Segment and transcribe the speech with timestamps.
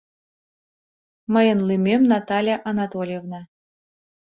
[1.33, 3.41] Мыйын лӱмем Наталья Анатольевна.